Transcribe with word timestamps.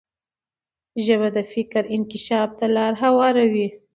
ژبه 1.05 1.27
د 1.35 1.37
فکر 1.53 1.83
انکشاف 1.95 2.49
ته 2.59 2.65
لار 2.75 2.93
هواروي. 3.03 3.67